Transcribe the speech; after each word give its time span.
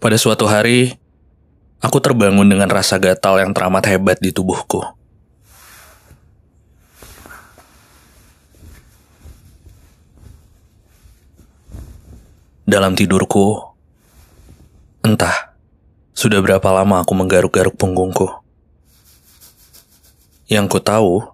Pada 0.00 0.16
suatu 0.16 0.48
hari, 0.48 0.96
aku 1.76 2.00
terbangun 2.00 2.48
dengan 2.48 2.72
rasa 2.72 2.96
gatal 2.96 3.36
yang 3.36 3.52
teramat 3.52 3.84
hebat 3.84 4.16
di 4.16 4.32
tubuhku. 4.32 4.80
Dalam 12.64 12.96
tidurku, 12.96 13.60
entah 15.04 15.52
sudah 16.16 16.40
berapa 16.40 16.64
lama 16.72 17.04
aku 17.04 17.12
menggaruk-garuk 17.12 17.76
punggungku. 17.76 18.40
Yang 20.48 20.66
ku 20.72 20.78
tahu, 20.80 21.28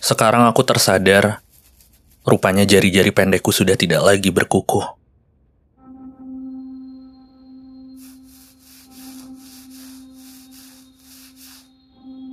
sekarang 0.00 0.48
aku 0.48 0.64
tersadar 0.64 1.44
rupanya 2.24 2.64
jari-jari 2.64 3.12
pendekku 3.12 3.52
sudah 3.52 3.76
tidak 3.76 4.00
lagi 4.00 4.32
berkukuh. 4.32 5.01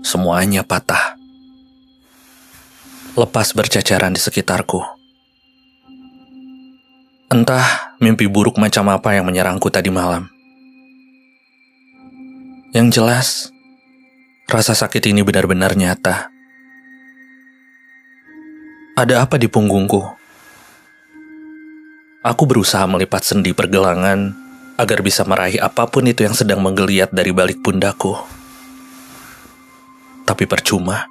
Semuanya 0.09 0.66
patah. 0.66 1.22
Lepas 3.13 3.54
bercacaran 3.54 4.09
di 4.09 4.18
sekitarku. 4.18 4.82
Entah 7.30 7.94
mimpi 8.02 8.26
buruk 8.26 8.58
macam 8.58 8.90
apa 8.90 9.13
yang 9.13 9.30
menyerangku 9.30 9.70
tadi 9.70 9.94
malam. 9.94 10.26
Yang 12.73 12.88
jelas, 12.98 13.27
rasa 14.49 14.73
sakit 14.73 15.13
ini 15.13 15.22
benar-benar 15.22 15.77
nyata. 15.77 16.34
Ada 18.98 19.30
apa 19.30 19.38
di 19.38 19.46
punggungku? 19.46 20.02
Aku 22.26 22.49
berusaha 22.49 22.90
melipat 22.90 23.30
sendi 23.30 23.54
pergelangan 23.54 24.34
agar 24.73 25.05
bisa 25.05 25.21
meraih 25.21 25.62
apa 25.62 25.85
pun 25.85 26.02
itu 26.10 26.26
yang 26.26 26.34
sedang 26.34 26.65
menggeliat 26.65 27.13
dari 27.13 27.30
balik 27.30 27.62
pundakku. 27.62 28.38
Tapi 30.30 30.46
percuma. 30.46 31.10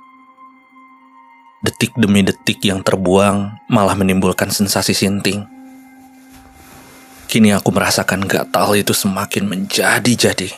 Detik 1.58 1.90
demi 1.98 2.22
detik 2.22 2.62
yang 2.62 2.86
terbuang 2.86 3.66
malah 3.66 3.98
menimbulkan 3.98 4.46
sensasi 4.46 4.94
sinting. 4.94 5.42
Kini 7.26 7.50
aku 7.50 7.74
merasakan 7.74 8.30
gatal 8.30 8.78
itu 8.78 8.94
semakin 8.94 9.50
menjadi-jadi. 9.50 10.54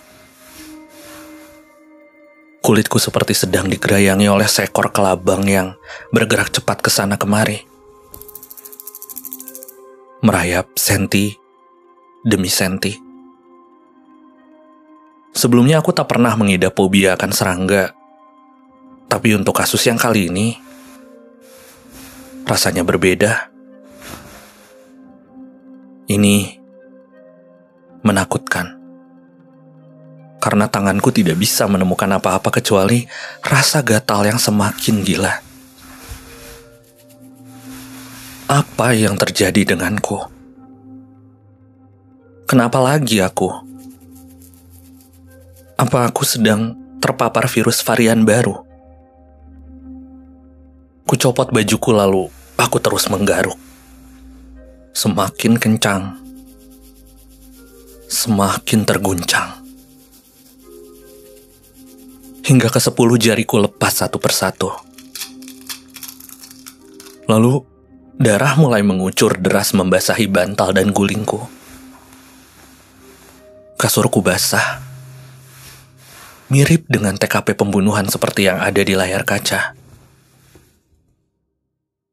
Kulitku 2.60 3.00
seperti 3.00 3.32
sedang 3.32 3.72
digerayangi 3.72 4.28
oleh 4.28 4.44
seekor 4.44 4.92
kelabang 4.92 5.48
yang 5.48 5.80
bergerak 6.12 6.52
cepat 6.52 6.84
ke 6.84 6.92
sana 6.92 7.16
kemari. 7.16 7.64
Merayap 10.20 10.76
senti 10.76 11.32
demi 12.20 12.52
senti. 12.52 12.92
Sebelumnya 15.32 15.80
aku 15.80 15.96
tak 15.96 16.12
pernah 16.12 16.36
mengidap 16.36 16.76
fobia 16.76 17.16
akan 17.16 17.32
serangga. 17.32 17.96
Tapi 19.10 19.34
untuk 19.34 19.58
kasus 19.58 19.82
yang 19.90 19.98
kali 19.98 20.30
ini, 20.30 20.54
rasanya 22.46 22.86
berbeda. 22.86 23.50
Ini 26.06 26.58
menakutkan. 28.06 28.78
Karena 30.38 30.70
tanganku 30.70 31.10
tidak 31.10 31.36
bisa 31.42 31.66
menemukan 31.66 32.06
apa-apa 32.06 32.54
kecuali 32.62 33.04
rasa 33.42 33.82
gatal 33.82 34.24
yang 34.30 34.38
semakin 34.38 35.02
gila. 35.02 35.34
Apa 38.46 38.94
yang 38.94 39.18
terjadi 39.18 39.74
denganku? 39.74 40.22
Kenapa 42.46 42.78
lagi 42.82 43.22
aku? 43.22 43.46
Apa 45.78 46.10
aku 46.10 46.26
sedang 46.26 46.74
terpapar 46.98 47.46
virus 47.46 47.78
varian 47.82 48.26
baru? 48.26 48.69
Ku 51.10 51.18
copot 51.18 51.50
bajuku 51.50 51.90
lalu 51.90 52.30
aku 52.54 52.78
terus 52.78 53.10
menggaruk. 53.10 53.58
Semakin 54.94 55.58
kencang. 55.58 56.14
Semakin 58.06 58.86
terguncang. 58.86 59.58
Hingga 62.46 62.70
ke 62.70 62.78
sepuluh 62.78 63.18
jariku 63.18 63.58
lepas 63.58 63.90
satu 63.90 64.22
persatu. 64.22 64.70
Lalu, 67.26 67.58
darah 68.14 68.54
mulai 68.54 68.86
mengucur 68.86 69.34
deras 69.34 69.74
membasahi 69.74 70.30
bantal 70.30 70.70
dan 70.70 70.94
gulingku. 70.94 71.42
Kasurku 73.74 74.22
basah. 74.22 74.78
Mirip 76.54 76.86
dengan 76.86 77.18
TKP 77.18 77.58
pembunuhan 77.58 78.06
seperti 78.06 78.46
yang 78.46 78.62
ada 78.62 78.78
di 78.78 78.94
layar 78.94 79.26
kaca. 79.26 79.79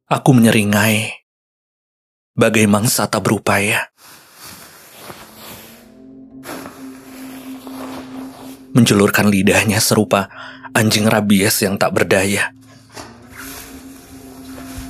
Aku 0.07 0.31
menyeringai. 0.31 1.27
Bagai 2.31 2.63
mangsa 2.63 3.11
tak 3.11 3.27
berupaya. 3.27 3.91
Menjulurkan 8.71 9.27
lidahnya 9.27 9.83
serupa 9.83 10.31
anjing 10.71 11.11
rabies 11.11 11.59
yang 11.59 11.75
tak 11.75 11.91
berdaya. 11.91 12.55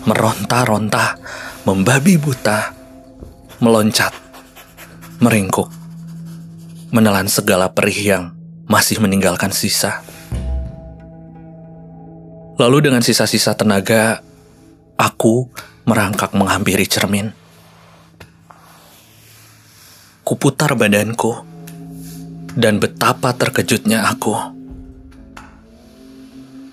Meronta-ronta, 0.06 1.18
membabi 1.66 2.22
buta, 2.22 2.78
meloncat, 3.58 4.14
meringkuk, 5.18 5.74
menelan 6.94 7.26
segala 7.26 7.74
perih 7.74 8.02
yang 8.06 8.24
masih 8.70 9.02
meninggalkan 9.02 9.50
sisa. 9.50 10.06
Lalu 12.62 12.86
dengan 12.86 13.02
sisa-sisa 13.02 13.58
tenaga, 13.58 14.22
Aku 14.98 15.54
merangkak 15.86 16.34
menghampiri 16.34 16.90
cermin. 16.90 17.30
Kuputar 20.26 20.74
badanku, 20.74 21.48
dan 22.58 22.82
betapa 22.82 23.38
terkejutnya 23.38 24.10
aku. 24.10 24.34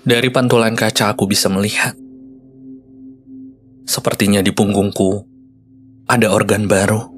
Dari 0.01 0.29
pantulan 0.33 0.73
kaca 0.73 1.13
aku 1.13 1.29
bisa 1.29 1.45
melihat. 1.53 1.93
Sepertinya 3.85 4.41
di 4.41 4.49
punggungku 4.49 5.21
ada 6.09 6.33
organ 6.33 6.65
baru. 6.65 7.13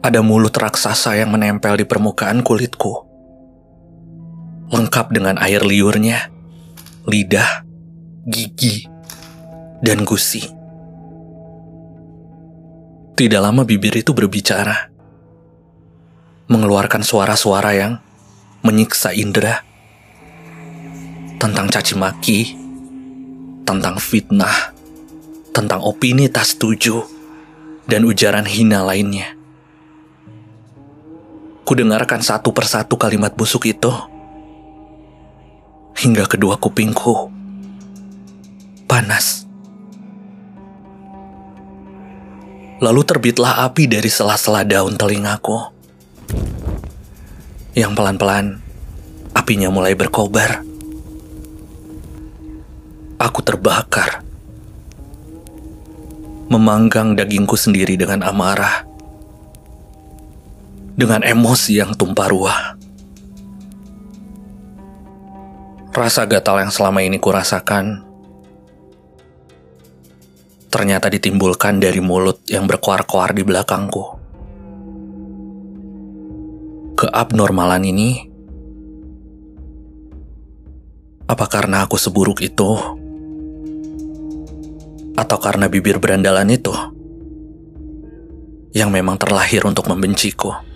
Ada 0.00 0.22
mulut 0.22 0.54
raksasa 0.54 1.18
yang 1.18 1.34
menempel 1.34 1.74
di 1.76 1.84
permukaan 1.84 2.46
kulitku. 2.46 3.06
Lengkap 4.70 5.10
dengan 5.10 5.36
air 5.42 5.66
liurnya, 5.66 6.30
lidah, 7.10 7.66
gigi, 8.30 8.86
dan 9.80 10.04
gusi. 10.04 10.44
Tidak 13.16 13.40
lama 13.40 13.64
bibir 13.68 13.92
itu 13.96 14.16
berbicara, 14.16 14.88
mengeluarkan 16.48 17.04
suara-suara 17.04 17.76
yang 17.76 17.92
menyiksa 18.64 19.12
indera 19.12 19.60
tentang 21.40 21.68
caci 21.72 21.96
maki, 21.96 22.40
tentang 23.64 23.96
fitnah, 23.96 24.72
tentang 25.52 25.80
opini 25.84 26.28
tak 26.28 26.48
setuju, 26.48 27.04
dan 27.88 28.04
ujaran 28.04 28.44
hina 28.44 28.84
lainnya. 28.84 29.36
Kudengarkan 31.64 32.20
satu 32.20 32.52
persatu 32.52 32.96
kalimat 33.00 33.32
busuk 33.32 33.68
itu 33.68 33.92
hingga 36.00 36.24
kedua 36.26 36.56
kupingku 36.56 37.30
panas. 38.90 39.39
Lalu 42.80 43.04
terbitlah 43.04 43.60
api 43.68 43.84
dari 43.84 44.08
sela-sela 44.08 44.64
daun 44.64 44.96
telingaku. 44.96 45.68
Yang 47.76 47.92
pelan-pelan, 47.92 48.56
apinya 49.36 49.68
mulai 49.68 49.92
berkobar. 49.92 50.64
Aku 53.20 53.44
terbakar. 53.44 54.24
Memanggang 56.48 57.12
dagingku 57.12 57.52
sendiri 57.52 58.00
dengan 58.00 58.24
amarah. 58.24 58.88
Dengan 60.96 61.20
emosi 61.20 61.84
yang 61.84 61.92
tumpah 61.92 62.28
ruah. 62.32 62.60
Rasa 65.92 66.24
gatal 66.24 66.64
yang 66.64 66.72
selama 66.72 67.04
ini 67.04 67.20
kurasakan 67.20 68.09
ternyata 70.70 71.10
ditimbulkan 71.10 71.82
dari 71.82 71.98
mulut 71.98 72.46
yang 72.46 72.70
berkoar-koar 72.70 73.34
di 73.34 73.42
belakangku. 73.42 74.22
Keabnormalan 76.94 77.82
ini, 77.82 78.10
apa 81.26 81.46
karena 81.50 81.82
aku 81.82 81.98
seburuk 81.98 82.38
itu, 82.38 82.70
atau 85.18 85.38
karena 85.42 85.66
bibir 85.66 85.98
berandalan 85.98 86.54
itu 86.54 86.72
yang 88.70 88.94
memang 88.94 89.18
terlahir 89.18 89.66
untuk 89.66 89.90
membenciku? 89.90 90.69